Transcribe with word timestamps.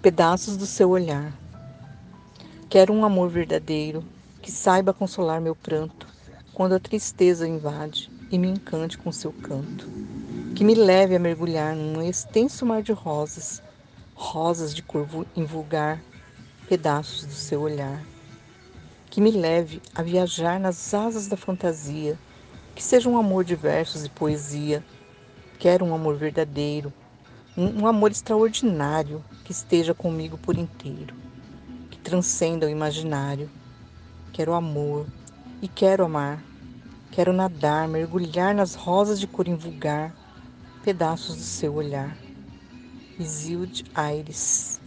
pedaços 0.00 0.56
do 0.56 0.64
seu 0.64 0.90
olhar. 0.90 1.32
Quero 2.70 2.92
um 2.92 3.04
amor 3.04 3.28
verdadeiro 3.28 4.04
que 4.40 4.52
saiba 4.52 4.94
consolar 4.94 5.40
meu 5.40 5.56
pranto 5.56 6.06
quando 6.54 6.74
a 6.74 6.78
tristeza 6.78 7.48
invade 7.48 8.08
e 8.30 8.38
me 8.38 8.46
encante 8.46 8.96
com 8.96 9.10
seu 9.10 9.32
canto. 9.32 9.88
Que 10.54 10.62
me 10.62 10.76
leve 10.76 11.16
a 11.16 11.18
mergulhar 11.18 11.74
num 11.74 12.00
extenso 12.00 12.64
mar 12.64 12.80
de 12.80 12.92
rosas, 12.92 13.60
rosas 14.14 14.72
de 14.72 14.82
cor 14.82 15.08
invulgar, 15.34 16.00
pedaços 16.68 17.24
do 17.24 17.32
seu 17.32 17.62
olhar. 17.62 18.00
Que 19.10 19.20
me 19.20 19.32
leve 19.32 19.82
a 19.96 20.02
viajar 20.02 20.60
nas 20.60 20.94
asas 20.94 21.26
da 21.26 21.36
fantasia, 21.36 22.16
que 22.72 22.84
seja 22.84 23.08
um 23.08 23.18
amor 23.18 23.44
de 23.44 23.56
versos 23.56 24.04
e 24.04 24.08
poesia. 24.08 24.84
Quero 25.58 25.84
um 25.84 25.92
amor 25.92 26.14
verdadeiro, 26.14 26.92
um 27.60 27.88
amor 27.88 28.12
extraordinário 28.12 29.24
que 29.44 29.50
esteja 29.50 29.92
comigo 29.92 30.38
por 30.38 30.56
inteiro, 30.56 31.12
que 31.90 31.98
transcenda 31.98 32.66
o 32.66 32.70
imaginário. 32.70 33.50
Quero 34.32 34.54
amor 34.54 35.06
e 35.60 35.66
quero 35.66 36.04
amar. 36.04 36.40
Quero 37.10 37.32
nadar, 37.32 37.88
mergulhar 37.88 38.54
nas 38.54 38.76
rosas 38.76 39.18
de 39.18 39.26
cor 39.26 39.48
invulgar, 39.48 40.14
pedaços 40.84 41.34
do 41.34 41.42
seu 41.42 41.74
olhar. 41.74 42.16
Isilde 43.18 43.84
Aires 43.92 44.77